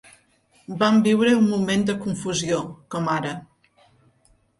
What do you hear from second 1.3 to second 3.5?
un moment de confusió com ara.